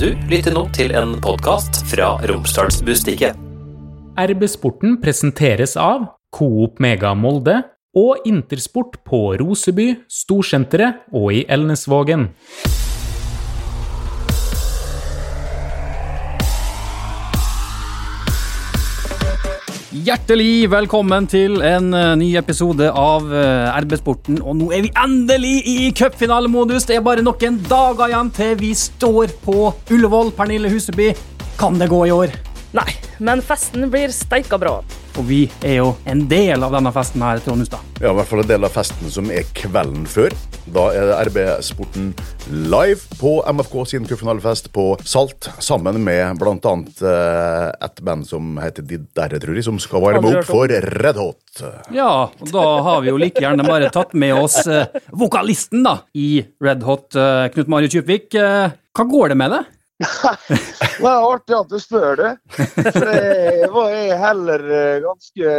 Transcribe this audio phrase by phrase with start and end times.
[0.00, 3.36] Du lytter nå til en podkast fra Romsdalsbustikket.
[4.16, 7.58] RB-sporten presenteres av Coop Mega Molde
[8.00, 12.30] og Intersport på Roseby, Storsenteret og i Elnesvågen.
[20.00, 24.38] Hjertelig velkommen til en eh, ny episode av eh, RB-sporten.
[24.40, 26.86] Og nå er vi endelig i cupfinalemodus!
[26.88, 29.56] Det er bare noen dager igjen til vi står på
[29.92, 30.32] Ullevål.
[30.38, 31.10] Pernille Huseby,
[31.60, 32.32] kan det gå i år?
[32.78, 32.86] Nei,
[33.20, 34.78] men festen blir steika bra.
[35.18, 37.84] Og vi er jo en del av denne festen her, Trond Hustad.
[38.00, 40.32] Ja, i hvert fall en del av festen som er kvelden før.
[40.70, 42.10] Da er det RB-sporten
[42.70, 46.74] live på MFK sin cupfinalefest på Salt, sammen med bl.a.
[47.10, 51.18] Eh, et band som heter De Derre, tror jeg, som skal varme opp for Red
[51.18, 51.64] Hot.
[51.94, 55.96] Ja, og da har vi jo like gjerne bare tatt med oss eh, vokalisten da,
[56.14, 58.30] i Red Hot, eh, Knut Mario Tjupvik.
[58.38, 59.62] Hva går det med det?
[61.00, 62.30] Det er artig at du spør det.
[62.52, 64.64] For det var jeg heller
[65.04, 65.52] ganske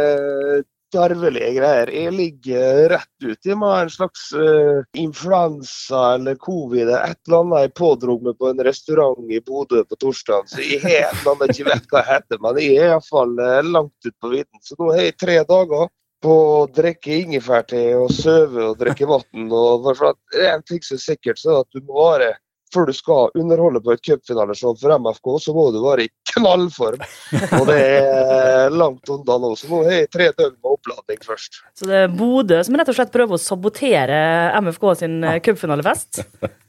[0.92, 1.92] tarvelige greier.
[1.92, 7.74] Jeg ligger rett uti med en slags uh, influensa eller covid et eller annet jeg
[7.80, 10.52] pådro meg på en restaurant i Bodø på torsdag.
[10.52, 13.34] Så jeg har et eller annet ikke vet hva jeg heter, men jeg er iallfall
[13.40, 14.62] uh, langt ut på vidden.
[14.62, 15.90] Så nå har jeg tre dager
[16.22, 19.50] på å drikke ingefærte og søve og drikke vann.
[19.50, 22.32] Og for at en ting som er sikkert, så er at du må være
[22.72, 27.04] før du skal underholde på et cupfinaleshow for MFK, så må du være i knallform.
[27.60, 31.62] Og det er langt unna nå, så nå har jeg tre døgn med oppladning først.
[31.78, 34.18] Så det er Bodø som rett og slett prøver å sabotere
[34.62, 35.36] MFK sin ja.
[35.44, 36.22] cupfinalefest.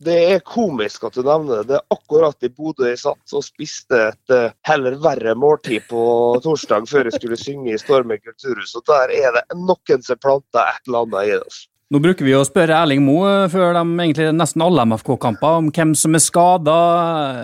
[0.03, 1.67] Det er komisk at du nevner det.
[1.71, 6.03] Det er akkurat i Bodø jeg satt og spiste et eh, heller verre måltid på
[6.43, 10.67] torsdag før jeg skulle synge i Stormen kulturhus, og der er det noen som planter
[10.73, 11.63] et eller annet i oss.
[11.93, 15.91] Nå bruker vi å spørre Erling Moe før de egentlig nesten alle MFK-kamper om hvem
[15.93, 16.77] som er skada.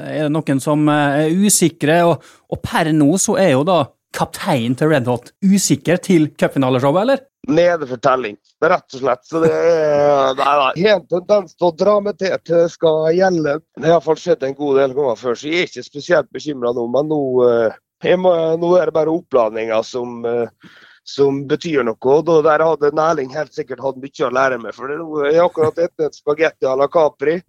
[0.09, 1.99] Er det noen som eh, er usikre?
[2.09, 3.83] Og, og per nå så er jo da
[4.17, 7.21] kapteinen til Red Hot usikker til cupfinaleshowet, eller?
[7.45, 9.21] Nede for telling, rett og slett.
[9.29, 10.73] Så det er nei.
[10.95, 13.59] En tendens til å dra meg til at det skal gjelde.
[13.77, 16.73] Det har iallfall skjedd en god del ganger før, så jeg er ikke spesielt bekymra
[16.73, 16.89] nå.
[16.97, 20.73] Men nå, eh, må, nå er det bare oppladninga som eh,
[21.09, 21.97] som betyr noe.
[22.19, 24.75] og Der hadde Næling helt sikkert hatt mye å lære meg.
[24.75, 24.91] for
[25.25, 27.39] Jeg har akkurat spist spagetti à la Capri.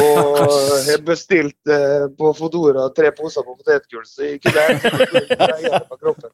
[0.00, 4.64] Og jeg bestilt eh, på Fodora tre poser på potetgull, så jeg kunne
[5.64, 6.30] hjelpe kroppen.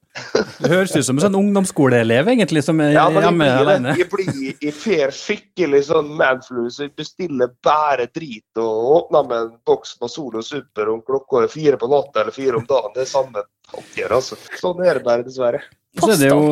[0.61, 3.97] Det høres ut som en sånn ungdomsskoleelev egentlig, som er Ja, men hjemme jeg alene.
[3.99, 9.47] jeg blir i fer skikkelig sånn manflu, så jeg bestiller bare drit og åpner med
[9.47, 12.95] en boks med Solo Super om klokka er fire på natta eller fire om dagen.
[12.95, 14.39] Det er samme pakker, altså.
[14.61, 15.63] Sånn er det bare, dessverre.
[15.99, 16.43] Så er det, jo,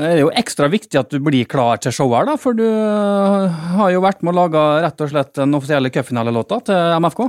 [0.00, 2.64] er det jo ekstra viktig at du blir klar til showet her, da, for du
[2.64, 7.26] øh, har jo vært med å lage rett og slett den offisielle cupfinalelåta til MFK.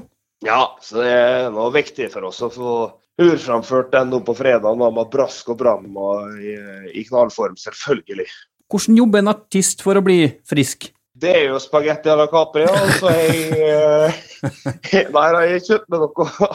[0.47, 2.77] Ja, så det er noe viktig for oss å få
[3.21, 6.55] urframført den nå på fredag nå med brask og bram og i,
[6.95, 8.29] i knallform, selvfølgelig.
[8.71, 10.93] Hvordan jobber en artist for å bli frisk?
[11.13, 15.51] Det er jo spagetti à la Capri, ja, og så har jeg eh, Nei, jeg
[15.59, 16.49] har kjøpt meg noe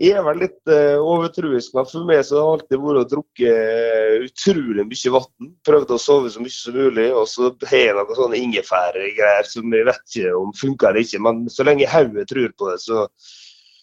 [0.00, 3.08] Jeg er vel litt uh, overtruisk, men for meg så har det alltid vært å
[3.10, 5.50] drukke eh, utrolig mye vann.
[5.68, 9.76] Prøvd å sove så mye som mulig, og så har jeg noen sånne ingefærgreier som
[9.76, 11.20] jeg vet ikke om funker eller ikke.
[11.26, 13.04] Men så lenge hodet tror på det, så,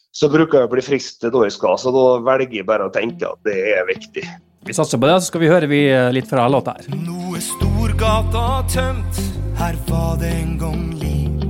[0.09, 1.77] så bruker jeg å bli frisk til da jeg skal.
[1.85, 4.25] Så da velger jeg bare å tenke at det er viktig.
[4.65, 6.89] Vi satser på det, så skal vi høre vi øh, litt fra låta her.
[6.97, 9.21] Nå er Storgata tømt,
[9.61, 11.45] her var det en gang liv.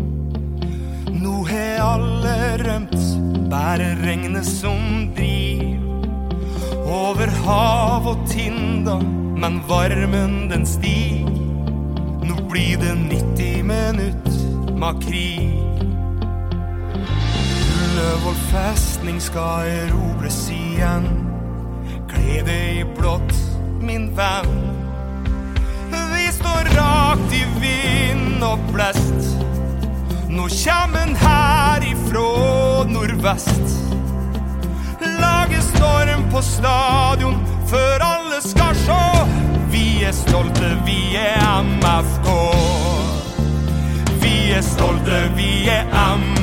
[1.15, 2.35] Nå har alle
[2.67, 2.99] rømt,
[3.49, 5.83] bare regnet som driv.
[6.87, 8.97] Over hav og Tinda,
[9.37, 11.27] men varmen den stig.
[12.27, 14.29] Nå blir det 90 minutt
[14.79, 15.53] med krig.
[17.77, 21.07] Ullevål festning skal erobres igjen.
[22.11, 23.35] Kle deg i blått,
[23.81, 24.55] min venn.
[25.91, 29.36] Vi står rakt i vind og blest.
[30.37, 33.71] Nå kjem en her ifrå nordvest.
[35.01, 37.39] Lage storm på stadion
[37.71, 39.01] før alle skal sjå.
[39.73, 42.33] Vi er stolte, vi er MFK.
[44.21, 46.36] Vi er stolte, vi er MFK.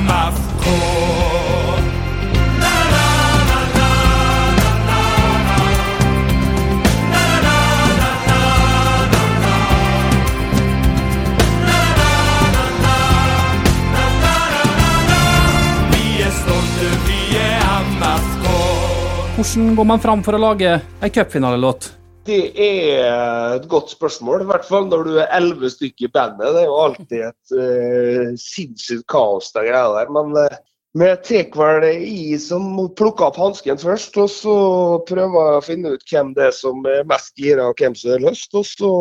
[19.45, 20.69] Hvordan går man fram for å lage
[21.05, 21.91] ei cupfinalelåt?
[22.25, 26.55] Det er et godt spørsmål, i hvert fall når du er elleve stykker i bandet.
[26.55, 30.09] Det er jo alltid et uh, sinnssykt kaos, de greia der.
[30.17, 30.57] Men uh,
[30.97, 32.65] Vi tar vel i som
[32.97, 34.57] plukker opp hansken først, og så
[35.05, 38.15] prøver jeg å finne ut hvem det er som er mest gira, og hvem som
[38.15, 38.49] har lyst.
[38.57, 38.91] Og så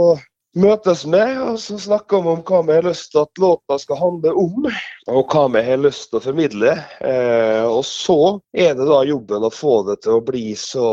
[0.55, 4.01] møtes med, og så snakker vi om hva vi har lyst til at låta skal
[4.01, 4.69] handle om,
[5.11, 6.75] og hva vi har lyst til å formidle.
[7.01, 8.19] Eh, og så
[8.55, 10.89] er det da jobben å få det til å bli så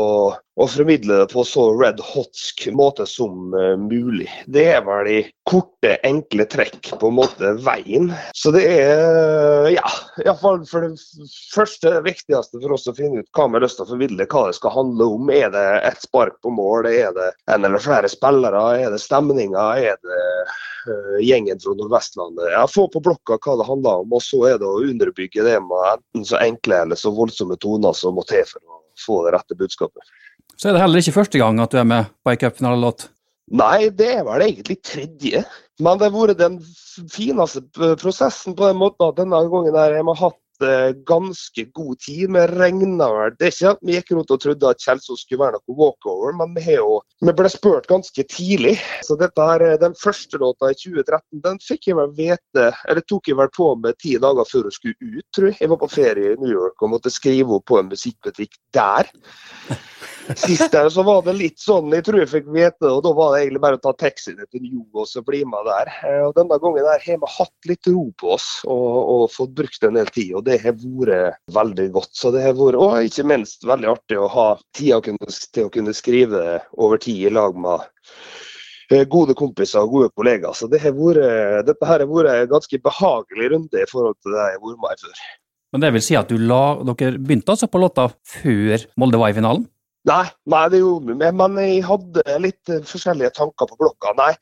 [0.60, 4.28] og formidle det på så red hotsk måte som uh, mulig.
[4.52, 8.10] Det er vel i korte, enkle trekk på en måte veien.
[8.36, 13.30] Så det er ja, iallfall for det første det viktigste for oss å finne ut
[13.32, 15.32] hva vi har lyst til å formidle, hva det skal handle om.
[15.32, 19.66] Er det ett spark på mål, er det en eller flere spillere, er det stemninga,
[19.80, 20.20] er det
[20.84, 22.52] uh, gjengen fra Nordvestlandet?
[22.52, 25.58] Ja, Få på blokka hva det handler om, og så er det å underbygge det
[25.64, 29.32] med enten så enkle eller så voldsomme toner som må til for å få det
[29.38, 30.12] rette budskapet.
[30.62, 33.08] Så er det heller ikke første gang at du er med på ei cupfinalelåt?
[33.58, 35.40] Nei, det er vel egentlig tredje.
[35.82, 36.60] Men det har vært den
[37.10, 37.64] fineste
[37.98, 42.30] prosessen på den måten at denne gangen der jeg har hatt eh, ganske god tid.
[42.36, 45.42] Vi regna vel Det er ikke at vi gikk rundt og trodde at Kjelsås skulle
[45.42, 48.76] være noe walkover, men vi, jo, vi ble spurt ganske tidlig.
[49.02, 53.02] Så dette her, eh, den første låta i 2013 den fikk jeg vel vite Eller
[53.10, 55.58] tok jeg vel på med ti dager før hun skulle ut, tror jeg.
[55.58, 59.10] Jeg var på ferie i New York og måtte skrive opp på en musikkbutikk der.
[60.38, 63.12] Sist der så var det litt sånn, jeg tror jeg fikk vite det, og da
[63.16, 65.90] var det egentlig bare å ta taxien til New og så bli med der.
[66.08, 69.54] Eh, og Denne gangen der har vi hatt litt ro på oss og, og, fått
[69.58, 72.12] brukt en del tid, og det har vært veldig godt.
[72.18, 75.96] Så det har vært, Og ikke minst veldig artig å ha tida til å kunne
[75.96, 77.86] skrive over tid i lag med
[78.92, 80.56] eh, gode kompiser og gode kollegaer.
[80.56, 84.50] Så det vært, dette her har vært en ganske behagelig runde i forhold til det
[84.50, 85.22] jeg har vært med før.
[85.72, 89.36] Men det vil si at la, dere begynte altså på låta før Molde var i
[89.38, 89.64] finalen?
[90.08, 94.10] Nei, nei, det gjorde vi, men jeg hadde litt eh, forskjellige tanker på blokka.
[94.18, 94.32] Nei,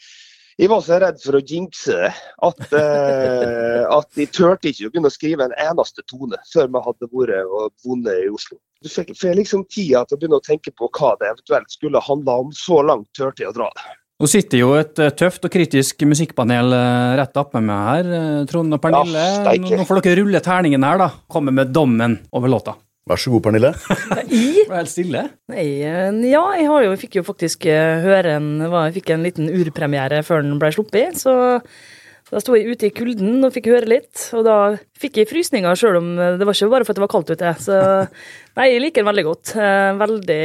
[0.61, 2.09] jeg var så redd for å jinxe det
[2.45, 6.83] at, uh, at jeg turte ikke å begynne å skrive en eneste tone før vi
[6.85, 8.59] hadde vært og vunnet i Oslo.
[8.81, 12.05] Du fikk, fikk liksom tida til å begynne å tenke på hva det eventuelt skulle
[12.05, 12.53] handle om.
[12.57, 13.89] Så langt turte jeg å dra det.
[14.21, 16.77] Nå sitter jo et eh, tøft og kritisk musikkpanel
[17.21, 18.45] rett oppe med meg her.
[18.49, 21.11] Trond og Pernille, ja, nå får dere rulle terningen her, da.
[21.29, 22.77] Komme med dommen over låta.
[23.11, 23.73] Vær så god, Pernille.
[24.31, 24.67] I?
[24.69, 25.25] Var helt stille?
[25.51, 26.05] Nei, ja,
[26.55, 30.45] jeg, jo, jeg fikk jo faktisk eh, høre en Jeg fikk en liten urpremiere før
[30.47, 31.19] den ble sluppet.
[31.19, 31.35] Så
[32.31, 34.29] da sto jeg ute i kulden og fikk høre litt.
[34.39, 34.57] Og da
[35.01, 37.55] fikk jeg frysninger, sjøl om det var ikke bare for at det var kaldt ute.
[37.59, 37.81] Så
[38.61, 39.55] nei, jeg liker den veldig godt.
[39.59, 40.43] Eh, veldig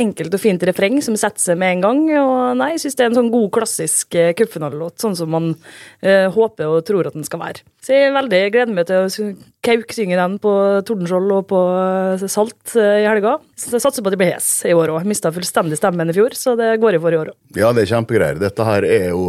[0.00, 2.02] enkelt og fint refreng som setter seg med en gang.
[2.22, 6.28] Og nei, jeg syns det er en sånn god, klassisk cupfinalelåt, sånn som man uh,
[6.32, 7.66] håper og tror at den skal være.
[7.82, 9.28] Så jeg er veldig gleder meg til å
[9.62, 10.52] kauksynge den på
[10.88, 13.36] Tordenskjold og på uh, Salt i helga.
[13.58, 15.06] Så jeg satser på at jeg blir hes i år òg.
[15.08, 17.38] Mista fullstendig stemmen i fjor, så det går i for i år òg.
[17.58, 18.40] Ja, det er kjempegreier.
[18.42, 19.28] Dette her er jo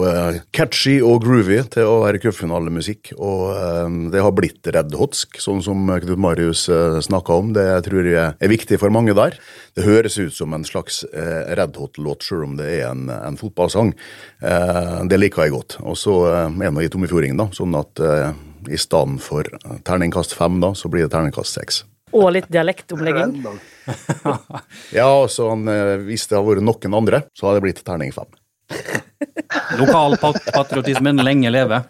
[0.55, 5.85] catchy og groovy til å være cupfinalemusikk, og det har blitt Red Hotsk, sånn som
[6.03, 7.53] Knut Marius uh, snakka om.
[7.55, 9.37] Det tror jeg er viktig for mange der.
[9.73, 13.37] Det høres ut som en slags eh, Red Hot-låt, selv om det er en, en
[13.39, 13.93] fotballsang.
[14.41, 15.77] Eh, det liker jeg godt.
[15.81, 18.29] Og så eh, er nå i tommefjordingen, da, sånn at eh,
[18.69, 19.47] i stedet for
[19.87, 21.83] terningkast fem, da, så blir det terningkast seks.
[22.13, 23.39] Og litt dialektomlegging.
[24.99, 28.29] ja, altså, eh, hvis det hadde vært noen andre, så hadde det blitt terning fem.
[29.79, 31.81] Lokalpatriotismen lenge leve.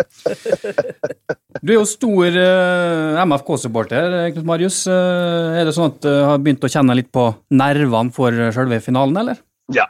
[1.64, 4.82] Du er jo stor uh, MFK-supporter, Knut Marius.
[4.90, 8.82] Uh, er det sånn at du har begynt å kjenne litt på nervene for selve
[8.84, 9.40] finalen, eller?
[9.76, 9.88] Ja,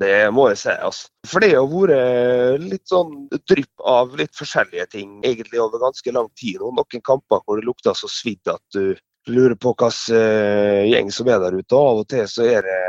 [0.00, 0.72] det må jeg si.
[0.74, 1.08] altså.
[1.26, 6.28] For det har vært litt sånn drypp av litt forskjellige ting egentlig over ganske lang
[6.38, 6.60] tid.
[6.60, 8.96] Og noen kamper hvor det lukter så svidd at du
[9.32, 11.72] lurer på hvilken uh, gjeng som er der ute.
[11.72, 12.82] Og av og til så det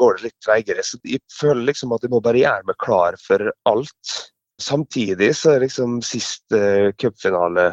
[0.00, 0.84] går det litt treigere.
[0.86, 4.18] Så jeg føler liksom at jeg må bare gjøre meg klar for alt.
[4.60, 7.70] Samtidig så er liksom siste uh, cupfinale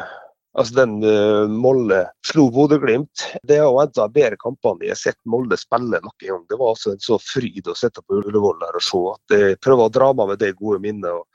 [0.58, 3.26] Altså den uh, Molde slo Bodø-Glimt.
[3.46, 6.42] Det er en av bedre kampene jeg har sett Molde spille noen gang.
[6.50, 9.02] Det var altså en så fryd å sitte på Ullevål der og se.
[9.12, 11.14] at Jeg prøver å dra meg med det gode minnet.
[11.14, 11.28] og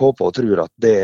[0.00, 0.98] Håper og tror at det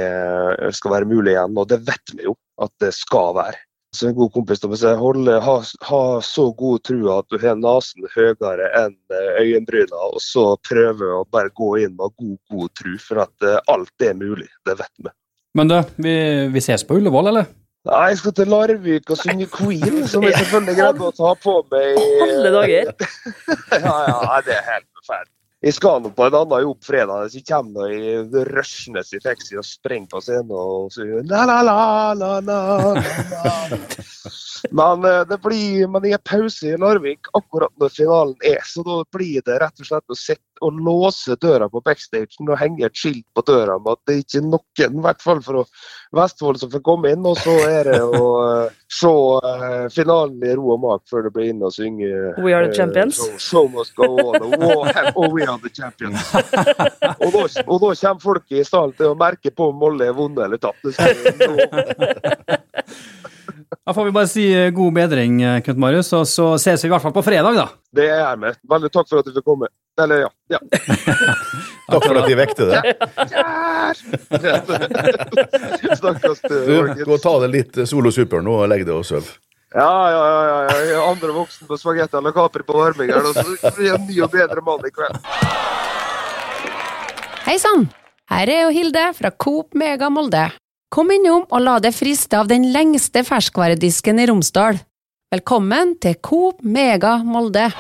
[0.76, 1.56] skal være mulig igjen.
[1.56, 3.64] Og det vet vi jo at det skal være
[3.96, 5.52] Så en god kompis til meg holde, ha,
[5.88, 11.08] ha, så god tro at du har nesen høyere enn eh, øyenbryna, og så prøve
[11.16, 14.50] å bare gå inn med god, god tro, for at alt er mulig.
[14.68, 15.14] Det vet vi.
[15.56, 16.16] Men du, vi,
[16.52, 17.46] vi ses på Ullevål, eller?
[17.86, 21.54] Nei, jeg skal til Larvik og synge Queen, som jeg selvfølgelig greide å ta på
[21.70, 22.00] meg.
[22.26, 22.92] Alle dager.
[23.86, 25.32] ja, ja, det er helt forferdelig.
[25.64, 29.56] Jeg skal nå på en annen jobb fredag, så jeg kommer i rushende i taxi
[29.56, 31.78] og springer på scenen og synger la la la
[32.12, 33.54] la la la
[34.76, 38.84] Men eh, det blir, men jeg har pause i Larvik akkurat når finalen er, så
[38.86, 42.86] da blir det rett og slett å sitte og låse døra på backstagen og henge
[42.86, 45.64] et skilt på døra med at det er ikke er noen, i hvert fall fra
[46.16, 47.26] Vestfold, som får komme inn.
[47.26, 51.32] Og så er det å eh, se uh, finalen i ro og mak før det
[51.34, 52.08] blir inn og synge
[52.42, 53.18] We are the eh, champions.
[53.18, 54.46] So, show must go on.
[54.46, 56.20] Og, og we are the champions.
[57.24, 60.16] og, da, og da kommer folk i stallen til å merke på om Molde er
[60.16, 60.82] vunnet eller tapt.
[60.86, 61.14] Det skal.
[63.86, 64.44] Da får vi bare si
[64.74, 67.66] god bedring, Knut Marius, og så ses vi i hvert fall på fredag, da.
[67.94, 68.58] Det er jeg med.
[68.66, 69.70] Veldig takk for at du fikk komme.
[70.02, 70.30] Eller, ja.
[70.48, 70.58] ja.
[71.90, 72.80] Takk for at de vekte det.
[75.96, 79.30] Stakkars Du, gå og ta det litt solo super nå og legg deg og sov.
[79.72, 80.42] Ja, ja, ja.
[80.48, 80.76] ja, ja.
[80.82, 83.96] Jeg er andre voksen på spagetti eller Capri på varming her, og så blir jeg
[83.96, 85.16] en ny og bedre mann i kveld.
[87.46, 87.88] Hei sann!
[88.26, 90.48] Her er jo Hilde fra Coop Mega Molde.
[90.92, 94.80] Kom innom og la deg friste av den lengste ferskvaredisken i Romsdal.
[95.34, 97.70] Velkommen til Coop Mega Molde.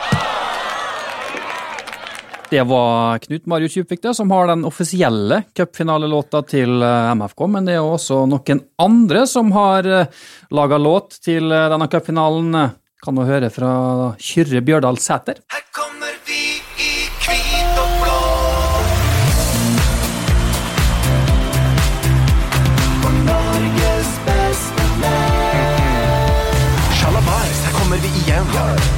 [2.50, 7.74] Det var Knut Marius Djupvik som har den offisielle cupfinalelåta til eh, MFK, men det
[7.74, 9.88] er også noen andre som har
[10.54, 12.54] laga låt til eh, denne cupfinalen.
[13.02, 13.70] Kan du høre fra
[14.22, 15.42] Kyrre Bjørdal Sæter?
[15.52, 15.65] Her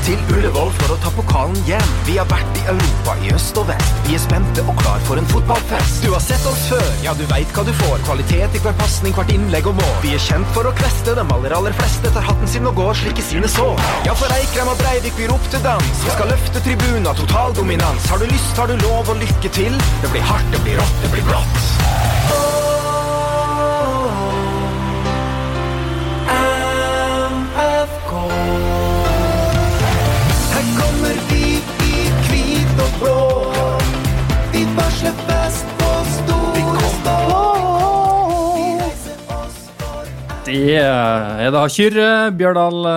[0.08, 1.88] Til Ullevål for å ta pokalen hjem.
[2.06, 3.98] Vi har vært i Europa i øst og vest.
[4.06, 5.98] Vi er spente og klar for en fotballfest.
[6.00, 8.00] Du har sett oss før, ja du vet hva du får.
[8.06, 9.90] Kvalitet i hver passning, hvert innlegg og mål.
[10.06, 12.96] Vi er kjent for å kveste, de aller aller fleste Tar hatten sin og går
[13.02, 13.84] slik i sine sår.
[14.08, 16.00] Ja, for Eikrem og Breivik opp til dans.
[16.06, 18.08] Vi skal løfte tribuna total dominans.
[18.08, 19.76] Har du lyst, har du lov og lykke til.
[20.00, 22.67] Det blir hardt, det blir rått, det blir blått
[34.98, 37.16] Vi fest på store stå.
[38.56, 40.08] Vi reiser oss for
[40.48, 42.88] Det er da Kyrre Bjørdal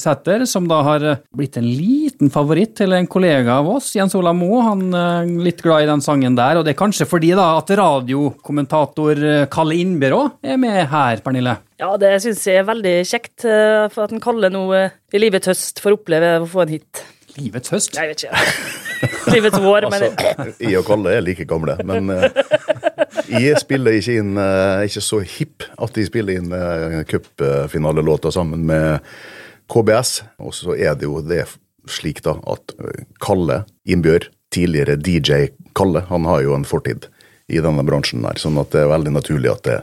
[0.00, 4.16] Sæther, som da har eh, blitt en liten favoritt til en kollega av oss, Jens
[4.16, 4.62] Ola Moe.
[4.64, 7.74] Han er litt glad i den sangen der, og det er kanskje fordi da at
[7.76, 11.58] radiokommentator eh, Kalle Innbyrå er med her, Pernille.
[11.82, 15.52] Ja, det syns jeg er veldig kjekt, eh, for at en kaller noe i livets
[15.52, 17.04] høst får oppleve å få en hit.
[17.36, 18.00] Livets høst.
[18.00, 18.80] Jeg vet ikke.
[19.34, 22.28] livets vår, men Altså, og Kalle er like gamle, men eh,
[23.30, 28.66] jeg spiller ikke inn uh, ikke så hipp at de spiller inn uh, cupfinalelåta sammen
[28.68, 29.04] med
[29.72, 30.22] KBS.
[30.44, 31.44] Og så er det jo det
[31.90, 37.08] slik da at eh, Kalle Innbjørg, tidligere DJ Kalle, han har jo en fortid
[37.50, 39.80] i denne bransjen der, sånn at det er veldig naturlig at det,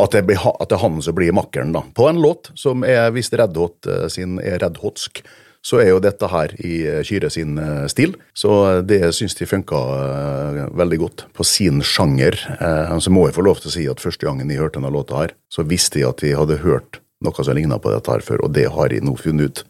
[0.00, 1.82] at det, at det er han som blir makkeren da.
[1.92, 5.20] På en låt som er, visst Red Hot eh, sin er Red Hotsk,
[5.62, 6.74] så er jo dette her i
[7.06, 8.16] Kyre sin eh, stil.
[8.34, 12.38] Så eh, det syns de funka eh, veldig godt på sin sjanger.
[12.58, 14.92] Eh, så må jeg få lov til å si at første gangen jeg hørte denne
[14.94, 18.24] låta her, så visste jeg at de hadde hørt noe som ligna på dette her
[18.26, 19.64] før, og det har jeg nå funnet ut.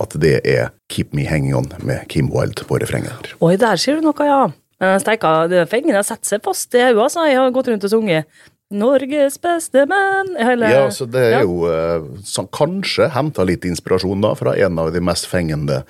[0.00, 3.34] At det er Keep Me Hanging On med Kim Wilde på refrenget.
[3.44, 4.40] Oi, der sier du noe, ja.
[4.82, 7.28] Eh, Steika, fengene satt seg fast i hodet, altså.
[7.28, 8.32] Jeg har gått rundt og sunget
[8.74, 11.42] 'Norges beste menn' Eller, Ja, så det er Ja.
[11.42, 15.84] jo som kanskje henta litt inspirasjon da fra en av de mest fengende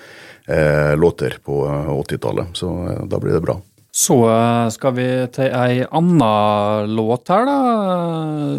[0.48, 2.52] eh, låter på eh, 80-tallet.
[2.56, 3.58] Så eh, da blir det bra.
[3.94, 7.58] Så eh, skal vi til ei anna låt her, da.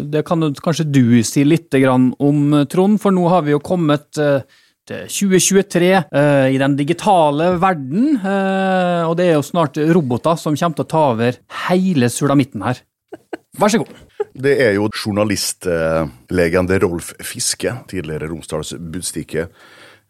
[0.08, 1.74] Det kan kanskje du si litt
[2.18, 4.40] om, Trond, for nå har vi jo kommet eh,
[4.86, 10.56] til 2023 eh, i den digitale verden, eh, og det er jo snart roboter som
[10.56, 12.80] kommer til å ta over hele sulamitten her.
[13.58, 14.05] Vær så god.
[14.36, 19.48] Det er jo journalistlegende Rolf Fiske, tidligere Romsdals Budstikke.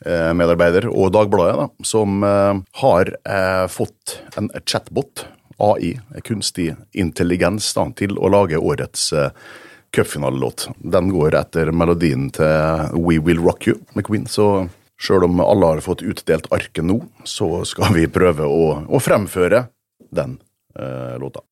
[0.04, 5.26] eh, Medarbeider og Dagbladet, da, som eh, har eh, fått en chatbot,
[5.58, 5.94] AI,
[6.24, 9.08] kunstig intelligens, da, til å lage årets
[9.96, 10.66] cupfinalelåt.
[10.76, 14.68] Den går etter melodien til We Will Rock You med Queen, så
[15.00, 19.66] sjøl om alle har fått utdelt arket nå, så skal vi prøve å, å fremføre
[20.12, 20.38] den
[20.78, 21.44] eh, låta.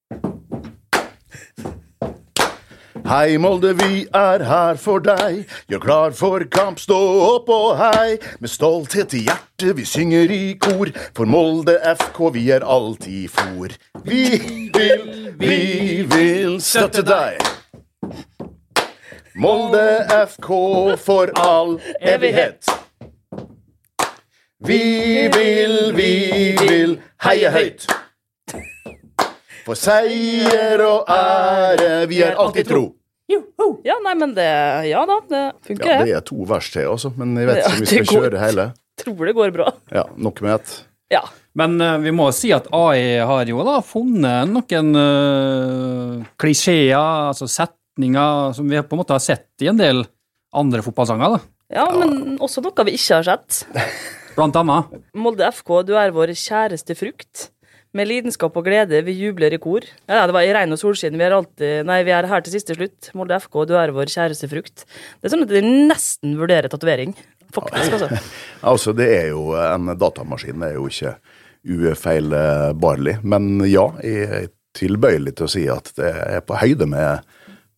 [3.04, 5.42] Hei, Molde, vi er her for deg.
[5.68, 8.14] Gjør klar for kamp, stå opp og hei.
[8.40, 10.88] Med stolthet i hjertet, vi synger i kor.
[11.12, 13.74] For Molde FK, vi er alltid for.
[14.08, 14.22] Vi
[14.72, 15.04] vil,
[15.36, 15.58] vi
[16.14, 17.44] vil støtte deg.
[19.36, 19.84] Molde
[20.22, 20.48] FK
[21.04, 22.72] for all evighet.
[24.64, 24.80] Vi
[25.36, 26.10] vil, vi
[26.56, 26.96] vil
[27.28, 27.84] heie høyt.
[29.64, 32.84] For seier og ære, vi er alltid tro.
[33.84, 34.48] Ja, nei, men det
[34.90, 35.94] Ja da, det funker, det.
[35.94, 36.16] Ja, det.
[36.18, 37.12] er to vers til, altså.
[37.16, 38.66] Men jeg vet ikke om vi skal det kjøre hele.
[39.00, 39.70] Tror det går bra.
[39.92, 40.74] Ja, nok med ett.
[41.12, 41.22] Ja.
[41.58, 46.98] Men uh, vi må si at AI har jo da funnet noen uh, klisjeer,
[47.30, 50.04] altså setninger, som vi på en måte har sett i en del
[50.54, 51.54] andre fotballsanger, da.
[51.80, 53.64] ja, men også noe vi ikke har sett.
[54.34, 54.94] Blant annet.
[55.14, 57.48] Molde FK, du er vår kjæreste frukt.
[57.94, 59.84] Med lidenskap og glede, vi jubler i kor.
[60.10, 61.14] Ja, det var i regn og solskinn.
[61.14, 63.12] Vi er alltid Nei, vi er her til siste slutt.
[63.14, 64.82] Molde FK, du er vår kjæreste frukt.
[64.82, 67.14] Det er sånn at de nesten vurderer tatovering.
[67.54, 68.08] Faktisk, altså.
[68.72, 71.14] Altså, det er jo en datamaskin, det er jo ikke
[71.92, 73.18] ufeilbarlig.
[73.22, 77.22] Men ja, jeg er tilbøyelig til å si at det er på høyde med,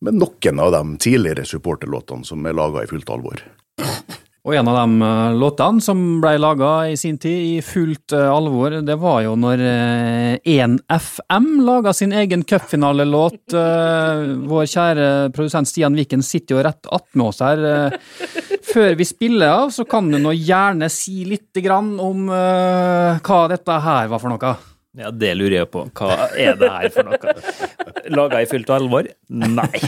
[0.01, 3.45] med noen av de tidligere supporterlåtene som er laga i fullt alvor.
[4.47, 8.29] Og en av de eh, låtene som ble laga i sin tid i fullt eh,
[8.31, 13.41] alvor, det var jo når eh, 1FM laga sin egen cupfinalelåt.
[13.57, 17.59] Eh, Vår kjære produsent Stian Viken sitter jo rett attmed oss her.
[17.67, 23.19] Eh, Før vi spiller av, så kan du nå gjerne si litt grann om eh,
[23.23, 24.53] hva dette her var for noe.
[24.97, 25.83] Ja, det lurer jeg på.
[25.97, 27.33] Hva er det her for noe?
[28.17, 29.09] Laga i fullt alvor?
[29.29, 29.81] Nei.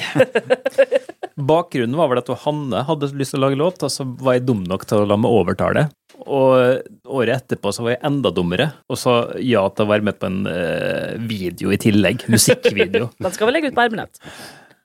[1.40, 4.46] Bakgrunnen var vel at Hanne hadde lyst til å lage låt, og så var jeg
[4.50, 5.88] dum nok til å la meg overtale.
[6.20, 10.20] Og året etterpå så var jeg enda dummere, og sa ja til å være med
[10.20, 12.28] på en eh, video i tillegg.
[12.30, 13.10] Musikkvideo.
[13.24, 14.22] Den skal vi legge ut på Ermenett.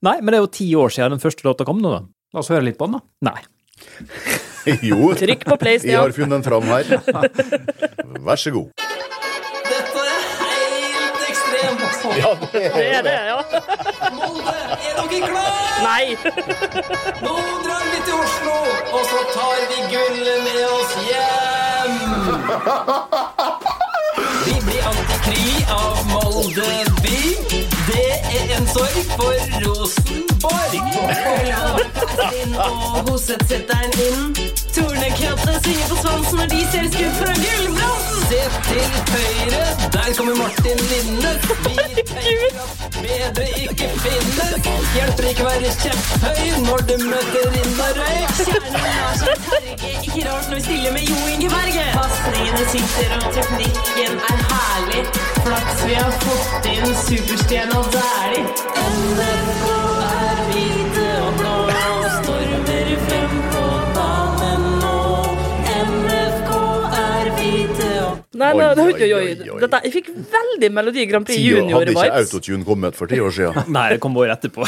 [0.04, 2.02] Nei, men det er jo ti år siden den første låta kom nå, da.
[2.36, 3.32] La oss høre litt på den, da.
[3.32, 3.40] Nei.
[4.88, 6.88] Jo, Trykk på play, jeg har funnet den fram her.
[8.24, 8.84] Vær så god.
[12.22, 13.40] Ja, det Det er det, ja.
[14.18, 14.54] Molde,
[14.86, 15.52] er dere klar?
[15.82, 16.06] Nei.
[17.24, 17.34] Nå
[17.64, 18.56] drar vi til Oslo,
[18.96, 21.96] og så tar vi gullet med oss hjem.
[24.46, 25.46] Vi blir alltid kry
[25.80, 26.70] av Molde
[27.02, 27.18] by.
[27.88, 29.34] Det er en sorg for
[29.64, 30.33] Rosenborg.
[32.40, 34.52] Inn, og Hoseth setter den inn.
[34.74, 38.14] Tornekrottene synger på svansen når de ser skudd fra gullbronsen.
[38.28, 41.42] Se til høyre, der kommer Martin Linnes.
[41.66, 41.74] Vi
[42.14, 44.54] tenker at bedre ikke finnes.
[44.94, 48.18] Hjelper ikke å være kjepphøy når du møter Rinna Røy.
[48.40, 51.86] Kjernen lar seg terge, ikke rart når vi stiller med Jo Inge Berge.
[51.98, 55.06] Pasningene sitter og teknikken er herlig.
[55.44, 59.73] Flaks vi har fått inn superstjerna Dæhlie.
[68.34, 69.58] Og Nei, nei, Oi, oi, oi.
[69.62, 71.96] Dette, jeg fikk veldig Melodi Grand Prix Junior-vibes.
[71.98, 73.68] hadde ikke autotune kommet for ti år siden.
[73.76, 74.66] Nei, det kom bare etterpå.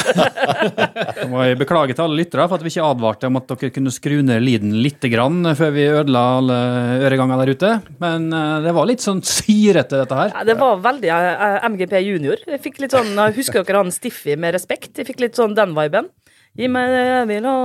[1.19, 3.71] Så må jeg beklage til alle lyttere for at vi ikke advarte om at dere
[3.75, 6.59] kunne skru ned lyden litt grann før vi ødela alle
[7.07, 7.73] øreganger der ute.
[8.03, 10.35] Men eh, det var litt sånn syrete, dette her.
[10.35, 12.45] Ja, det var veldig uh, MGP junior.
[12.47, 14.93] Jeg fikk litt sånn, Husker dere han Stiffy med respekt?
[14.95, 16.09] Jeg fikk litt sånn den viben.
[16.57, 17.59] Gi meg det jeg vil ha.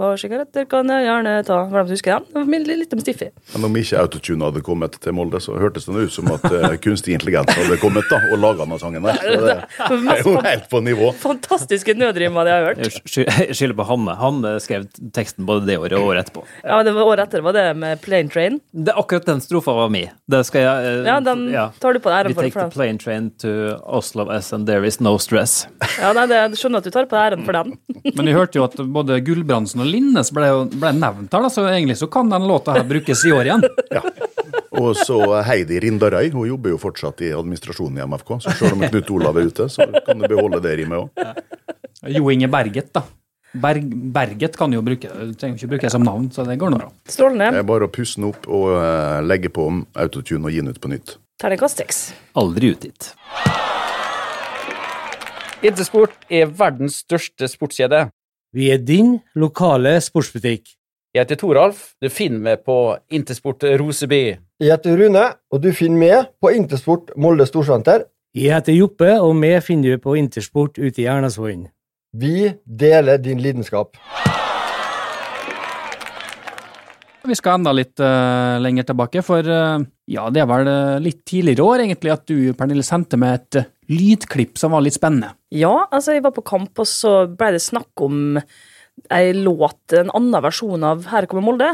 [0.00, 1.58] Par sigaretter kan jeg gjerne ta.
[1.68, 2.24] Hvordan er det husker den?
[2.30, 3.26] Det var min- litt om Stiffy.
[3.52, 6.76] Men om ikke autotune hadde kommet til Molde, så hørtes det ut som at eh,
[6.84, 9.20] kunstig intelligens hadde kommet da, og laga denne sangen der.
[9.20, 9.56] Så det
[10.14, 11.10] er jo helt på nivå.
[11.20, 12.80] Fantastiske nødrimer jeg har hørt.
[12.86, 14.14] Jeg sky- jeg skylder på Hanne.
[14.22, 16.46] Hanne skrev teksten både det året og året etterpå.
[16.64, 18.56] Ja, det var Året etter var det med Plane Train.
[18.72, 20.06] Det er akkurat den strofa var mi.
[20.30, 21.44] Det skal jeg eh, Ja, den
[21.82, 22.40] tar du på æren for.
[22.40, 23.52] take the for the plane train to
[23.84, 25.66] Oslo S and there is no stress.
[26.00, 27.76] Ja, nei, det, jeg skjønner at du tar på æren for den.
[28.16, 31.66] Men jeg hørte jo at både Gulbrandsen og Linnes ble, ble nevnt her, da, så
[31.68, 33.66] egentlig så kan den låta her brukes i år igjen.
[33.90, 34.04] Ja.
[34.78, 38.84] Og så Heidi Rindarøy, hun jobber jo fortsatt i administrasjonen i MFK, så selv om
[38.86, 41.40] Knut Olav er ute, så kan du beholde det rimet òg.
[42.14, 43.02] Jo Inge Berget, da.
[43.50, 46.78] Berg, Berget kan jo bruke trenger ikke bruke det som navn, så det går nå
[46.78, 46.90] bra.
[47.02, 49.66] Det er bare å pusse den opp og eh, legge på
[49.98, 51.16] autotune og gi den ut på nytt.
[51.42, 52.00] Terningkast seks.
[52.38, 53.10] Aldri utgitt.
[55.66, 58.06] Intersport er verdens største sportskjede.
[58.52, 60.72] Vi er din lokale sportsbutikk.
[61.14, 61.92] Jeg heter Toralf.
[62.02, 64.24] Du finner meg på Intersport Roseby.
[64.60, 68.08] Jeg heter Rune, og du finner meg på Intersport Molde Storsenter.
[68.34, 71.68] Jeg heter Joppe, og vi finner du på Intersport ute i Ernasvollen.
[72.10, 73.94] Vi deler din lidenskap.
[77.28, 81.20] Vi skal enda litt uh, lenger tilbake, for uh, ja, det er vel eh, litt
[81.28, 83.58] tidligere år egentlig at du, Pernille, sendte meg et
[83.92, 85.36] lydklipp som var litt spennende.
[85.54, 88.40] Ja, altså, jeg var på kamp, og så ble det snakk om
[89.14, 91.68] ei låt, en annen versjon av Her kommer Molde.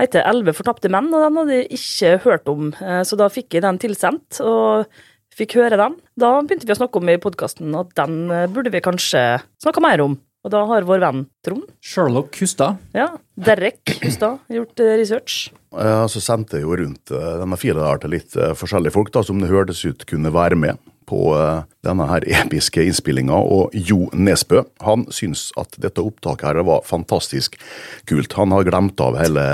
[0.00, 2.72] Heter Elleve fortapte menn, og den hadde jeg ikke hørt om,
[3.06, 4.90] så da fikk jeg den tilsendt, og
[5.36, 5.94] fikk høre den.
[6.18, 9.24] Da begynte vi å snakke om i podkasten at den burde vi kanskje
[9.62, 10.18] snakke mer om.
[10.40, 12.78] Og da har vår venn Trond, Sherlock Hustad.
[12.96, 15.50] ja, Derek Hustad, gjort eh, research.
[15.76, 19.12] Ja, så sendte jeg jo rundt eh, denne fila der til litt eh, forskjellige folk
[19.12, 23.74] da, som det hørtes ut kunne være med på eh, denne her episke innspillinga, og
[23.74, 27.56] Jo Nesbø han syns at dette opptaket her var fantastisk
[28.08, 28.36] kult.
[28.38, 29.44] Han har glemt av hele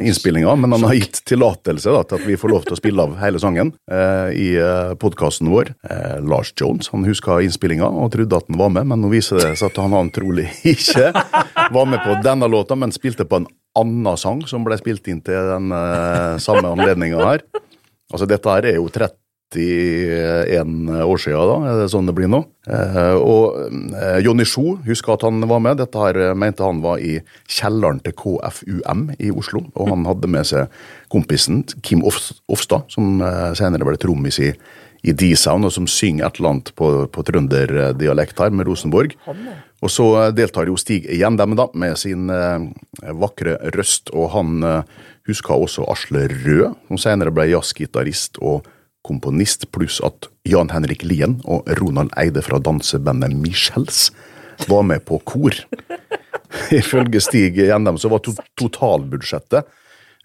[0.00, 3.06] innspillinga, men han har gitt tillatelse da, til at vi får lov til å spille
[3.06, 5.74] av hele sangen eh, i eh, podkasten vår.
[5.90, 9.42] Eh, Lars Jones han huska innspillinga og trodde at han var med, men nå viser
[9.42, 11.12] det seg at han, antrolig ikke
[11.72, 15.22] var med på denne låta, men spilte på en annen sang som ble spilt inn
[15.24, 17.44] til den eh, samme anledninga her.
[18.12, 18.88] Altså, dette her er jo
[19.54, 22.40] 31 år siden, da, er det sånn det blir nå?
[22.66, 23.60] Eh, og
[23.94, 25.78] eh, Jonny Sjo husker at han var med.
[25.78, 29.62] Dette her eh, mente han var i kjelleren til KFUM i Oslo.
[29.78, 30.72] Og han hadde med seg
[31.12, 33.22] kompisen Kim Ofstad, som
[33.54, 34.50] senere ble trommis i,
[35.06, 39.14] i D-Sound, og som synger et eller annet på, på trønderdialekt her med Rosenborg.
[39.84, 42.26] Og så deltar jo Stig igjen, dem da, med sin
[43.20, 44.64] vakre røst, og han
[45.28, 48.66] husker også Asle Rød, som senere ble jazzgitarist og
[49.06, 54.10] komponist, pluss at Jan Henrik Lien og Ronald Eide fra dansebandet Michels
[54.68, 55.54] var med på kor.
[56.74, 59.66] Ifølge Stig Gjendem så var to totalbudsjettet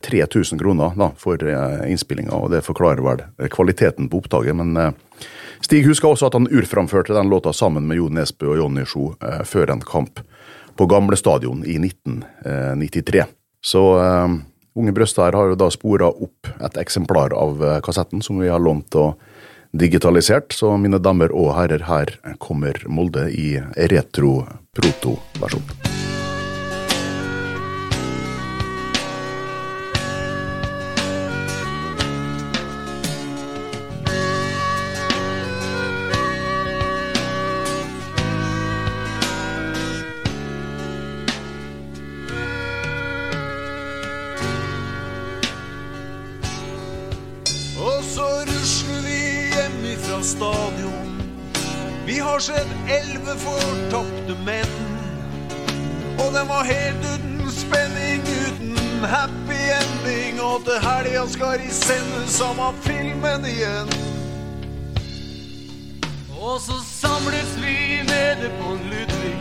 [0.02, 4.58] 3000 kroner da, for eh, innspillinga, og det forklarer vel kvaliteten på opptaket.
[4.58, 5.28] Men eh,
[5.62, 9.12] Stig husker også at han urframførte den låta sammen med Jo Nesbø og Jonny Sjo
[9.22, 10.24] eh, før en kamp
[10.78, 13.28] på Gamle Stadion i 1993.
[13.62, 14.40] Så eh,
[14.76, 18.52] Unge Brøst her har jo da spora opp et eksemplar av eh, kassetten som vi
[18.52, 19.20] har lånt og
[19.72, 20.56] digitalisert.
[20.56, 23.60] Så mine damer og herrer, her kommer Molde i
[23.92, 25.91] retro-proto-versjon.
[61.42, 63.90] Helga skal de sende samme filmen igjen.
[66.40, 69.38] Og så samles vi nede på Ludvig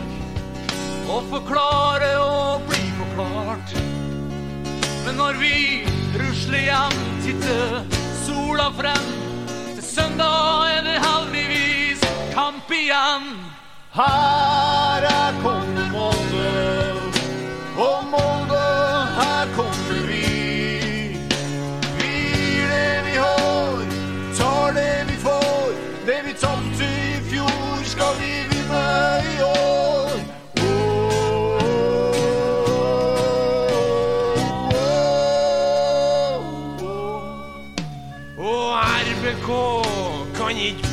[1.09, 3.73] og forklare og bli forklart.
[5.05, 5.85] Men når vi
[6.15, 7.83] rusler hjem, titter
[8.25, 9.07] sola frem.
[9.75, 12.01] Til søndag er det heldigvis
[12.33, 13.33] kamp igjen.
[13.93, 15.95] Her er kongen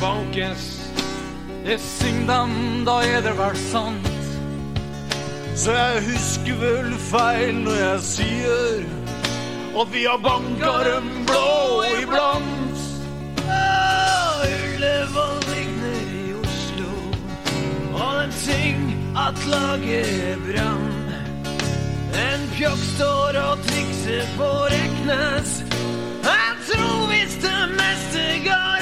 [0.01, 0.91] bankes.
[1.65, 4.07] Det syng dem, da er det vel sant.
[5.55, 8.85] Så jeg husker vel feil når jeg sier
[9.79, 12.79] at vi har banka dem blå iblant.
[14.47, 16.95] Ullevål ligner i Oslo,
[17.93, 18.81] og den ting
[19.27, 20.89] at laget brann.
[22.23, 25.63] En pjokk står og trikser på Reknes.
[26.23, 28.78] Jeg tror visst det meste går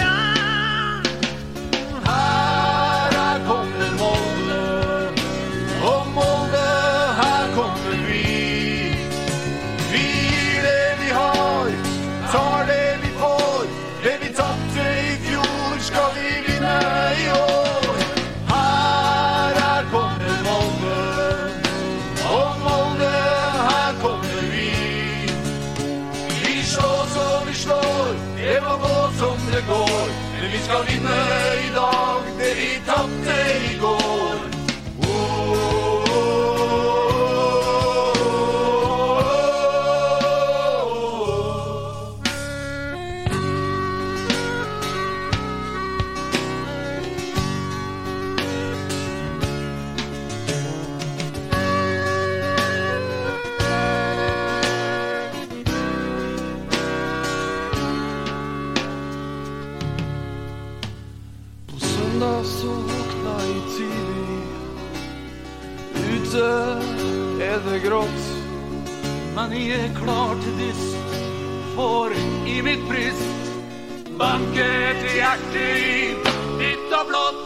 [74.17, 76.15] banker hjertet hjerte i
[76.57, 77.43] hvitt og blått.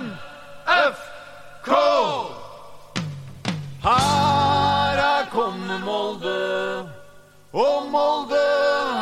[0.00, 1.72] MFK!
[3.84, 6.88] Her er kommet Molde,
[7.52, 8.44] og Molde,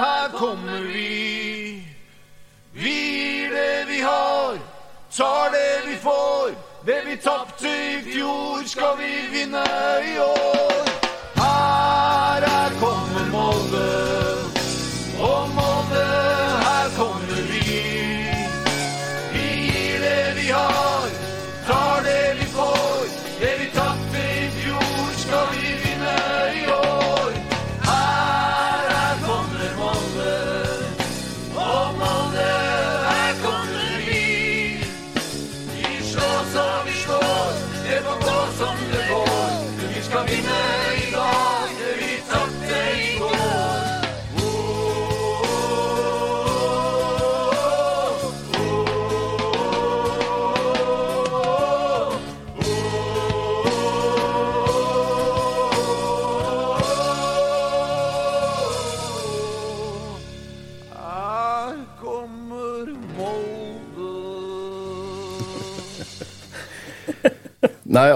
[0.02, 1.84] her kommer vi.
[2.74, 4.58] Vi gir det vi har,
[5.16, 6.50] tar det vi får.
[6.86, 9.66] Det vi tapte i fjor, skal vi vinne
[10.06, 10.85] i år.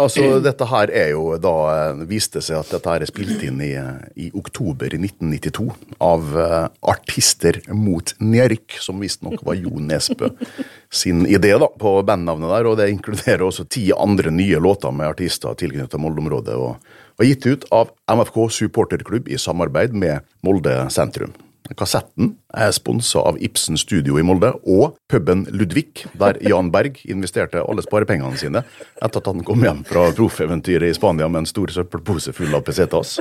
[0.03, 3.61] Altså dette her er jo da eh, viste seg at dette her er spilt inn
[3.65, 3.73] i,
[4.21, 5.67] i oktober 1992
[6.05, 10.33] av eh, Artister mot nedrykk, som visstnok var Jo Nesbø
[11.03, 12.71] sin idé da, på bandnavnet der.
[12.71, 17.47] Og det inkluderer også ti andre nye låter med artister tilknyttet Molde-området, og var gitt
[17.47, 21.35] ut av MFK supporterklubb i samarbeid med Molde sentrum.
[21.79, 27.63] Kassetten er sponsa av Ibsen Studio i Molde og puben Ludvig, der Jan Berg investerte
[27.63, 28.65] alle sparepengene sine
[29.01, 32.65] etter at han kom hjem fra proffeventyret i Spania med en stor søppelpose full av
[32.67, 33.19] pesetas.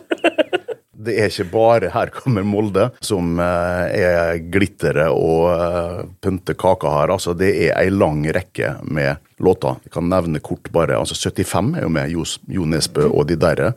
[0.99, 6.89] Det er ikke bare 'Her kommer Molde' som eh, er glitteret og eh, pynter kaka
[6.91, 7.13] her.
[7.15, 9.77] altså Det er ei lang rekke med låter.
[9.85, 10.97] Jeg kan nevne kort bare.
[10.99, 13.73] altså 75 er jo med Jos- Jo Nesbø og de derre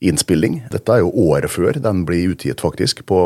[0.00, 0.62] innspilling.
[0.72, 3.20] Dette er jo året før den blir utgitt, faktisk, på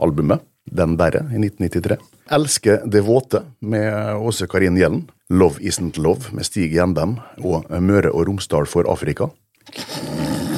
[0.00, 0.44] albumet.
[0.66, 1.98] Den derre, i 1993.
[2.26, 5.04] 'Elske det våte' med Åse Karin Gjellen.
[5.30, 9.30] 'Love Isn't Love' med Stig Gjendem og 'Møre og Romsdal for Afrika'.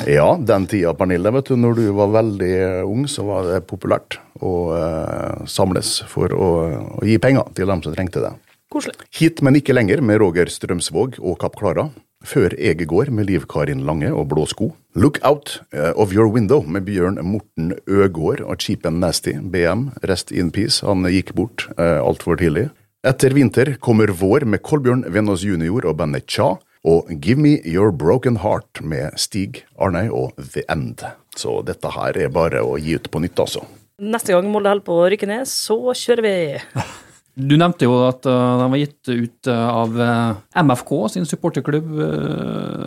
[0.09, 2.55] Ja, den tida, Pernille, vet du, når du var veldig
[2.89, 6.49] ung, så var det populært å uh, samles for å,
[6.97, 8.33] å gi penger til dem som trengte det.
[8.73, 8.97] Koselig.
[9.13, 11.89] Hit, men ikke lenger, med Roger Strømsvåg og Kapp Klara.
[12.27, 14.73] Før jeg går med Liv Karin Lange og Blå sko.
[14.99, 19.93] Look Out eh, of Your Window med Bjørn Morten Øgård og Cheap and Nasty, BM,
[20.03, 20.83] Rest in Peace.
[20.87, 22.69] Han gikk bort eh, altfor tidlig.
[23.07, 25.87] Etter vinter kommer vår med Kolbjørn Venås jr.
[25.87, 26.57] og bandet Cha.
[26.89, 31.07] Og Give Me Your Broken Heart med Stig Arnøy og The End.
[31.39, 33.63] Så dette her er bare å gi ut på nytt, altså.
[33.99, 36.39] Neste gang Molde holder på å rykke ned, så kjører vi.
[37.39, 41.93] Du nevnte jo at uh, den var gitt ut uh, av uh, MFK sin supporterklubb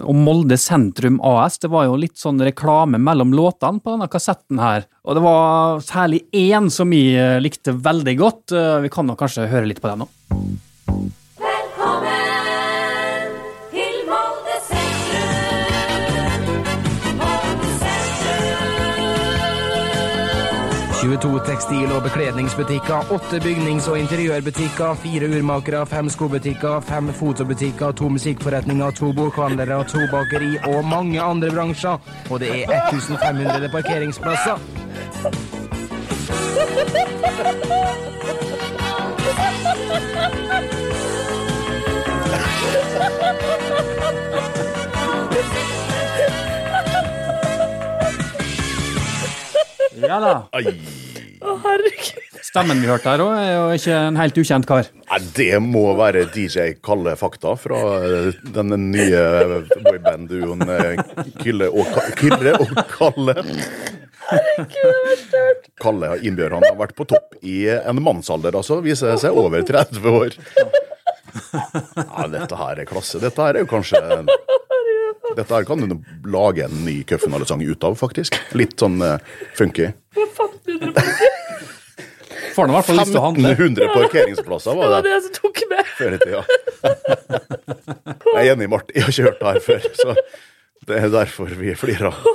[0.01, 1.61] og Molde Sentrum AS.
[1.63, 4.83] Det var jo litt sånn reklame mellom låtene på denne kassetten her.
[5.07, 8.57] Og det var særlig én som uh, likte veldig godt.
[8.83, 10.11] Vi kan nok kanskje høre litt på den nå.
[21.11, 28.09] 22 tekstil- og bekledningsbutikker, 8 bygnings- og interiørbutikker, 4 urmakere, 5 skobutikker, 5 fotobutikker, 2
[28.09, 31.97] musikkforretninger, 2 bokhandlere, 2 bakeri og mange andre bransjer.
[32.29, 34.57] Og det er 1500 parkeringsplasser.
[50.01, 50.33] Ja da.
[51.41, 52.19] Å, herregud.
[52.45, 54.87] Stemmen vi hørte her òg, er jo ikke en helt ukjent kar.
[55.11, 59.21] Nei, det må være DJ Kalle Fakta fra eh, denne nye
[59.85, 61.01] boyband-duoen eh,
[61.41, 63.37] Kylle og Ka Kyrre og Kalle.
[65.81, 68.81] Kalle Innbjørn han har vært på topp i en mannsalder, altså.
[68.85, 70.37] Viser seg over 30 år.
[71.95, 73.21] Ja, dette her er klasse.
[73.23, 74.01] Dette her er jo kanskje
[75.37, 75.95] Dette her kan du
[76.31, 78.35] lage en ny cupfinalesang ut av, faktisk.
[78.57, 79.17] Litt sånn uh,
[79.57, 79.87] funky.
[82.51, 83.51] Får nå i hvert fall lyst til å handle.
[83.55, 85.83] 1500 parkeringsplasser var Det var var det jeg som tok med.
[85.97, 86.41] før i tida.
[88.31, 88.93] Jeg er enig, Martin.
[88.97, 89.81] Jeg har ikke hørt det her før.
[90.01, 90.15] Så
[90.89, 92.31] det er derfor vi flirer på,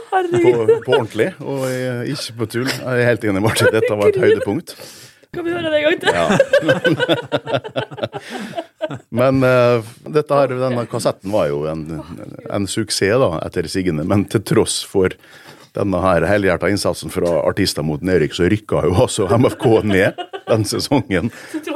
[0.87, 2.71] på ordentlig, og jeg- ikke på tull.
[2.71, 3.69] Jeg er helt enig, Martin.
[3.75, 4.69] Dette var et høydepunkt.
[5.35, 6.11] Kan vi høre det en gang til?
[6.17, 6.27] Ja.
[9.11, 11.85] Men uh, her, denne kassetten var jo en,
[12.53, 15.15] en suksess da, etter sigende, men til tross for
[15.77, 20.65] denne her helhjerta innsatsen fra artister mot nedrykk, så rykka jo altså MFK ned den
[20.69, 21.33] sesongen.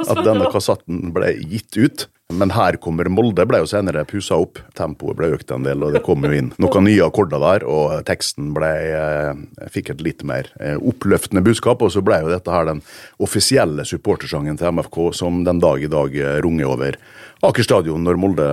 [0.07, 2.07] At denne kassetten ble gitt ut.
[2.31, 4.59] Men her kommer Molde ble jo senere pussa opp.
[4.77, 7.65] Tempoet ble økt en del, og det kom jo inn noen nye akkorder der.
[7.67, 11.81] Og teksten ble, eh, fikk et litt mer eh, oppløftende budskap.
[11.81, 12.83] Og så ble jo dette her den
[13.19, 17.01] offisielle supportersangen til MFK som den dag i dag eh, runger over
[17.41, 18.47] Aker stadion når Molde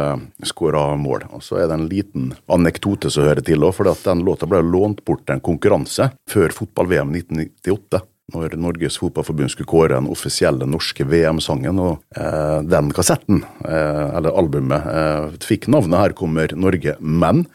[0.49, 1.27] skåra mål.
[1.37, 4.63] Og så er det en liten anekdote som hører til òg, for den låta ble
[4.65, 8.01] lånt bort til en konkurranse før fotball-VM 1998
[8.35, 11.81] når Norges Fotballforbund skulle kåre den offisielle norske VM-sangen.
[11.81, 17.47] Og eh, den kassetten, eh, eller albumet, eh, fikk navnet 'Her kommer Norge', men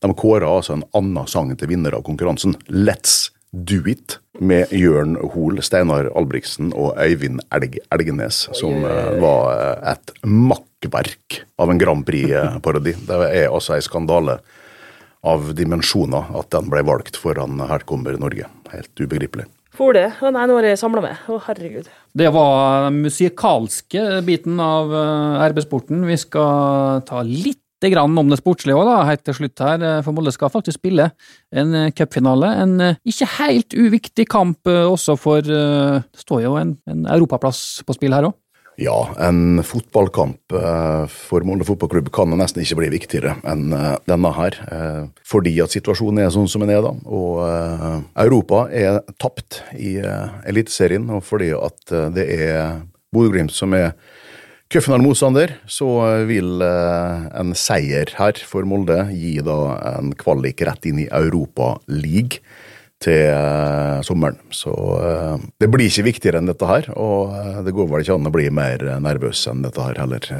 [0.00, 5.18] de kåra altså en annen sang til vinner av konkurransen, 'Let's Do It', med Jørn
[5.34, 11.78] Hoel, Steinar Albrigtsen og Øyvind Elg Elgenes, som eh, var eh, et makkverk av en
[11.78, 12.96] Grand Prix-parodi.
[13.06, 14.40] Det er altså ei skandale
[15.22, 18.48] av dimensjoner at den ble valgt foran 'Her kommer Norge'.
[18.72, 19.44] Helt ubegripelig.
[19.72, 20.08] For det.
[20.20, 21.20] Å nei, nå har jeg samla meg.
[21.32, 21.88] Å, herregud.
[22.12, 26.02] Det var den musikalske biten av eh, RB-sporten.
[26.08, 29.80] Vi skal ta litt grann om det sportslige òg, helt til slutt her.
[29.80, 31.08] eh, For Molde skal faktisk spille
[31.56, 32.52] en eh, cupfinale.
[32.66, 38.12] En ikke helt uviktig kamp også for Det står jo en, en europaplass på spill
[38.18, 38.36] her òg.
[38.80, 44.30] Ja, en fotballkamp eh, for Molde fotballklubb kan nesten ikke bli viktigere enn eh, denne
[44.32, 44.56] her.
[44.72, 46.94] eh, Fordi at situasjonen er sånn som den er, da.
[47.04, 47.42] Og
[48.24, 49.98] Europa er tapt i
[50.48, 52.80] Eliteserien, og fordi at det er
[53.12, 53.92] Bodø-Glimt som er
[54.72, 59.58] cupfinale-motstander, så eh, vil en seier her for Molde gi da
[59.98, 62.40] en kvalik rett inn i Europa League
[63.02, 64.38] til eh, sommeren.
[64.54, 68.18] Så eh, det blir ikke viktigere enn dette her, og eh, det går vel ikke
[68.18, 70.30] an å bli mer nervøs enn dette her heller,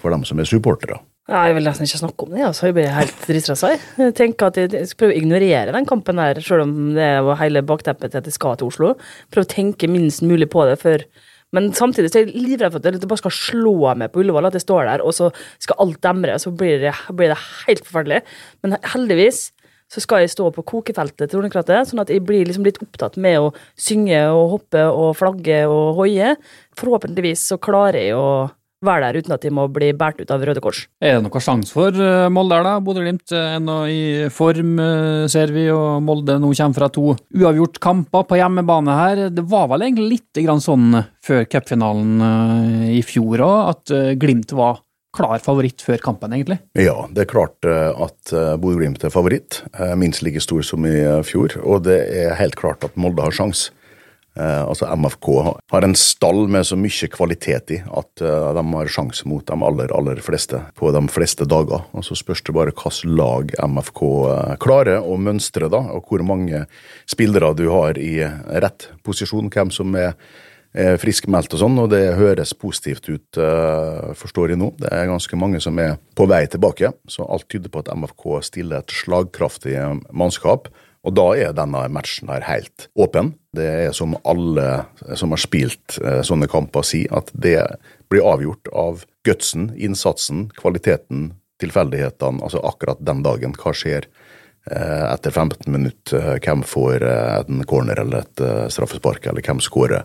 [0.00, 1.00] for dem som er supportere.
[1.26, 2.42] Ja, jeg vil nesten ikke snakke om det.
[2.46, 2.68] altså.
[2.68, 3.72] Jeg blir helt dritstressa.
[3.74, 4.12] jeg.
[4.14, 7.64] Tenker at jeg skal prøve å ignorere den kampen der, selv om det var hele
[7.66, 8.92] bakteppet til at jeg skal til Oslo.
[9.34, 11.08] Prøve å tenke minst mulig på det før
[11.54, 14.48] Men samtidig så er jeg livredd for at det bare skal slå meg på Ullevål,
[14.48, 15.28] at jeg står der, og så
[15.62, 18.18] skal alt demre, og så blir det, blir det helt forferdelig.
[18.66, 19.52] Men heldigvis
[19.92, 23.18] så skal jeg stå på kokefeltet til Tornekrattet, sånn at jeg blir liksom litt opptatt
[23.22, 26.34] med å synge og hoppe og flagge og hoie.
[26.78, 28.28] Forhåpentligvis så klarer jeg å
[28.84, 30.84] være der uten at jeg må bli båret ut av Røde Kors.
[31.00, 32.74] Er det noen sjanse for eh, Molde her, da?
[32.84, 34.00] Bodø-Glimt er nå i
[34.32, 39.22] form, eh, ser vi, og Molde nå kommer fra to uavgjort kamper på hjemmebane her.
[39.34, 44.52] Det var vel egentlig litt sånn før cupfinalen eh, i fjor òg, at eh, Glimt
[44.56, 44.82] var
[45.16, 46.58] klar favoritt før kampen, egentlig.
[46.78, 50.86] Ja, det er klart eh, at eh, Bodø-Glimt er favoritt, eh, minst like stor som
[50.88, 53.70] i fjor, og det er helt klart at Molde har sjans.
[54.36, 55.26] Altså MFK
[55.72, 59.94] har en stall med så mye kvalitet i at de har sjanse mot de aller,
[59.96, 61.86] aller fleste på de fleste dager.
[61.96, 64.02] Og Så spørs det bare hvilket lag MFK
[64.60, 66.66] klarer å mønstre, da, og hvor mange
[67.08, 68.18] spillere du har i
[68.60, 70.12] rett posisjon, hvem som er
[70.74, 74.72] er friskmeldt og sånn, og det høres positivt ut, eh, forstår jeg nå.
[74.80, 78.42] Det er ganske mange som er på vei tilbake, så alt tyder på at MFK
[78.42, 79.76] stiller et slagkraftig
[80.12, 80.68] mannskap.
[81.06, 83.34] Og da er denne matchen her helt åpen.
[83.54, 87.60] Det er som alle som har spilt eh, sånne kamper sier, at det
[88.10, 93.54] blir avgjort av gutsen, innsatsen, kvaliteten, tilfeldighetene, altså akkurat den dagen.
[93.54, 94.08] Hva skjer
[94.70, 96.34] eh, etter 15 minutter?
[96.34, 100.04] Eh, Hvem får eh, en corner eller et eh, straffespark, eller hvem skårer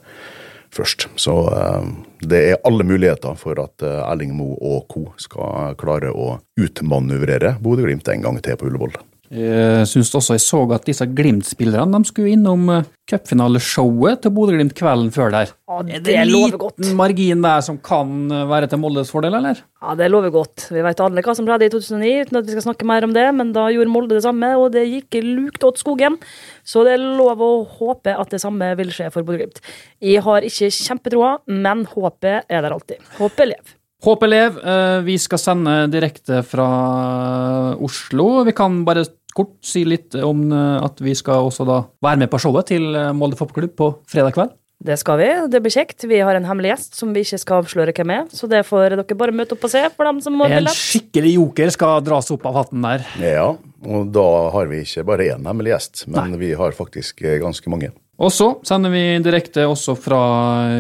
[0.76, 1.08] først?
[1.20, 1.88] Så eh,
[2.28, 5.06] det er alle muligheter for at eh, Erling Moe og co.
[5.22, 8.96] skal klare å utmanøvrere Bodø-Glimt en gang til på Ullevål.
[9.32, 15.08] Jeg syns også jeg så at disse Glimt-spillerne skulle innom eh, cupfinaleshowet til Bodø-Glimt kvelden
[15.16, 15.54] før der.
[15.72, 16.90] Ja, Er det er en liten godt.
[17.00, 19.62] margin der som kan eh, være til Moldes fordel, eller?
[19.82, 20.68] Ja, det lover godt.
[20.76, 23.16] Vi vet alle hva som skjedde i 2009, uten at vi skal snakke mer om
[23.16, 26.20] det, men da gjorde Molde det samme, og det gikk lukt åt skogen.
[26.68, 29.64] Så det er lov å håpe at det samme vil skje for Bodø-Glimt.
[30.04, 33.00] Jeg har ikke kjempetroa, men håpet er der alltid.
[33.22, 33.78] Håpet lever.
[34.02, 38.44] Håp elev, eh, vi skal sende direkte fra Oslo.
[38.48, 39.04] Vi kan bare
[39.36, 42.92] kort si litt om eh, at vi skal også da være med på showet til
[42.96, 44.58] eh, Molde fotballklubb på fredag kveld.
[44.82, 45.30] Det skal vi.
[45.54, 46.08] Det blir kjekt.
[46.10, 48.96] Vi har en hemmelig gjest som vi ikke skal avsløre hvem er, så det får
[48.96, 52.32] dere bare møte opp og se for dem som må En skikkelig joker skal dras
[52.34, 53.06] opp av hatten der.
[53.22, 53.48] Ja,
[53.86, 57.74] og da har vi ikke bare én hemmelig gjest, men vi har faktisk eh, ganske
[57.74, 57.92] mange.
[58.22, 60.22] Og så sender vi direkte også fra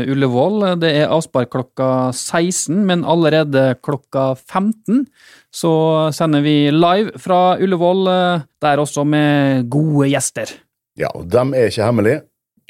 [0.06, 0.75] Ullevål.
[0.82, 5.08] Det er avspark klokka 16, men allerede klokka 15
[5.51, 5.73] så
[6.13, 10.54] sender vi live fra Ullevål, eh, der også med gode gjester.
[10.99, 12.21] Ja, og dem er ikke hemmelige.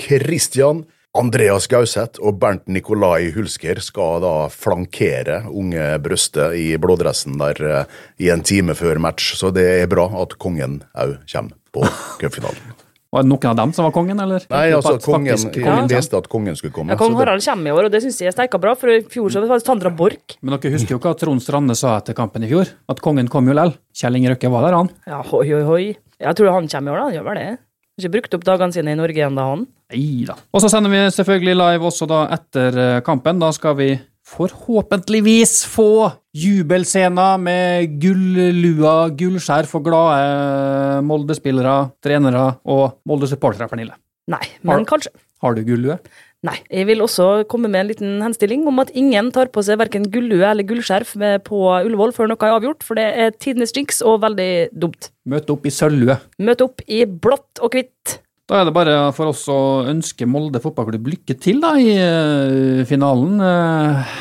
[0.01, 7.59] Christian, Andreas Gauseth og Bernt Nikolai Hulsker skal da flankere unge Brøste i blådressen der
[7.67, 11.83] eh, i en time før match, så det er bra at kongen òg kommer på
[12.23, 12.80] cupfinalen.
[13.11, 14.43] Var det noen av dem som var kongen, eller?
[14.47, 15.97] Nei, altså, kongen, faktisk kongen ja.
[15.97, 16.93] leste at kongen skulle komme.
[16.93, 19.01] Ja, Kong Harald kommer i år, og det syns jeg er steika bra, for i
[19.11, 20.37] fjor så var det Sandra Borch.
[20.39, 22.71] Men dere husker jo hva Trond Strande sa etter kampen i fjor?
[22.91, 23.75] At kongen kom jo lell.
[23.91, 24.93] Kjell Inge Røkke var der, han.
[25.11, 25.83] Ja, hoi, hoi, hoi.
[26.23, 27.09] Jeg tror han kommer i år, da.
[27.09, 27.49] Han gjør vel det.
[27.51, 29.67] Har Ikke brukt opp dagene sine i Norge ennå, han.
[29.91, 30.37] Nei da.
[30.55, 33.43] Og så sender vi selvfølgelig live også da etter eh, kampen.
[33.43, 33.91] Da skal vi
[34.31, 43.97] forhåpentligvis få jubelscener med gullua, gullskjær for glade Molde-spillere, trenere og Molde-supportere, Pernille.
[44.31, 45.11] Nei, men Har- kanskje.
[45.41, 45.97] Har du gullue?
[46.43, 46.55] Nei.
[46.71, 50.07] Jeg vil også komme med en liten henstilling om at ingen tar på seg verken
[50.09, 54.01] gullue eller gullskjerf med på Ullevål før noe er avgjort, for det er tidenes jinx
[54.01, 55.09] og veldig dumt.
[55.29, 56.17] Møte opp i sølvlue.
[56.39, 58.19] Møt opp i blått og hvitt.
[58.51, 62.81] Da er det bare for oss å ønske Molde fotballklubb lykke til da i eh,
[62.89, 63.37] finalen.
[63.39, 64.17] Eh,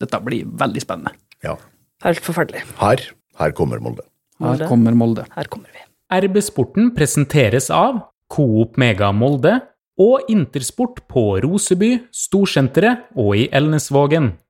[0.00, 1.12] Dette blir veldig spennende.
[1.44, 1.52] Ja.
[2.06, 2.62] Helt forferdelig.
[2.80, 3.02] Her,
[3.36, 4.06] her kommer Molde.
[4.40, 5.26] Her kommer Molde.
[5.34, 5.84] Her kommer vi.
[6.08, 8.00] RB Sporten presenteres av
[8.32, 9.58] Coop Mega Molde
[10.00, 14.38] og Intersport på Roseby, Storsenteret og i Elnesvågen.